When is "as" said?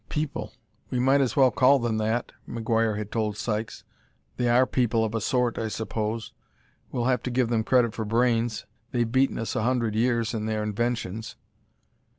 1.21-1.35